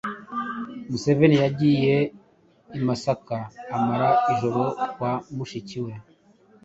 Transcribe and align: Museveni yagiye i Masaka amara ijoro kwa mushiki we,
Museveni 0.89 1.37
yagiye 1.43 1.95
i 2.77 2.79
Masaka 2.85 3.37
amara 3.75 4.09
ijoro 4.31 4.61
kwa 4.93 5.11
mushiki 5.35 5.79
we, 5.85 5.93